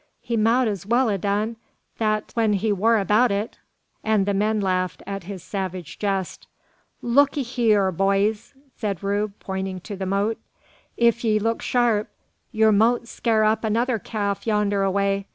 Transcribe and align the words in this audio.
He 0.19 0.35
mout 0.35 0.67
as 0.67 0.87
well 0.87 1.09
'a 1.09 1.17
done 1.19 1.57
that 1.99 2.31
when 2.33 2.53
he 2.53 2.71
war 2.71 2.97
about 2.97 3.31
it;" 3.31 3.59
and 4.03 4.25
the 4.25 4.33
man 4.33 4.59
laughed 4.59 5.03
at 5.05 5.25
his 5.25 5.43
savage 5.43 5.99
jest. 5.99 6.47
"Look 7.03 7.37
'ee 7.37 7.43
hyur, 7.43 7.91
boyees!" 7.91 8.55
said 8.75 9.03
Rube, 9.03 9.33
pointing 9.39 9.79
to 9.81 9.95
the 9.95 10.07
motte; 10.07 10.39
"if 10.97 11.23
'ee 11.23 11.37
look 11.37 11.61
sharp, 11.61 12.09
yur 12.51 12.71
mout 12.71 13.07
scare 13.07 13.43
up 13.43 13.63
another 13.63 13.99
calf 13.99 14.47
yander 14.47 14.81
away! 14.81 15.27